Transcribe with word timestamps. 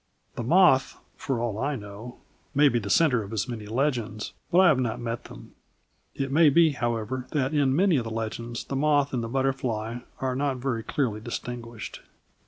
The 0.33 0.41
moth, 0.41 0.99
for 1.15 1.39
all 1.39 1.59
I 1.59 1.75
know, 1.75 2.17
may 2.55 2.69
be 2.69 2.79
the 2.79 2.89
centre 2.89 3.21
of 3.21 3.31
as 3.31 3.47
many 3.47 3.67
legends 3.67 4.33
but 4.49 4.57
I 4.57 4.67
have 4.67 4.79
not 4.79 4.99
met 4.99 5.25
them. 5.25 5.51
It 6.15 6.31
may 6.31 6.49
be, 6.49 6.71
however, 6.71 7.27
that 7.33 7.53
in 7.53 7.75
many 7.75 7.97
of 7.97 8.05
the 8.05 8.09
legends 8.09 8.63
the 8.63 8.75
moth 8.75 9.13
and 9.13 9.23
the 9.23 9.29
butterfly 9.29 9.99
are 10.19 10.35
not 10.35 10.57
very 10.57 10.81
clearly 10.81 11.21
distinguished. 11.21 12.01